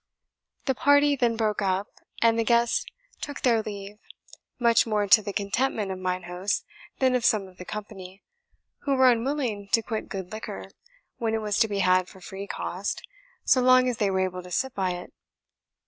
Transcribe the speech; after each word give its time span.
The 0.65 0.73
party 0.73 1.15
then 1.15 1.35
broke 1.37 1.61
up, 1.61 1.85
and 2.23 2.39
the 2.39 2.43
guests 2.43 2.85
took 3.21 3.41
their 3.41 3.61
leave; 3.61 3.99
much 4.57 4.87
more 4.87 5.05
to 5.05 5.21
the 5.21 5.31
contentment 5.31 5.91
of 5.91 5.99
mine 5.99 6.23
host 6.23 6.65
than 6.97 7.13
of 7.13 7.23
some 7.23 7.47
of 7.47 7.57
the 7.57 7.65
company, 7.65 8.23
who 8.79 8.95
were 8.95 9.11
unwilling 9.11 9.69
to 9.73 9.83
quit 9.83 10.09
good 10.09 10.31
liquor, 10.31 10.71
when 11.17 11.35
it 11.35 11.41
was 11.41 11.59
to 11.59 11.67
be 11.67 11.81
had 11.85 12.07
for 12.09 12.19
free 12.19 12.47
cost, 12.47 13.03
so 13.43 13.61
long 13.61 13.87
as 13.87 13.97
they 13.97 14.09
were 14.09 14.21
able 14.21 14.41
to 14.41 14.49
sit 14.49 14.73
by 14.73 14.89
it. 14.93 15.13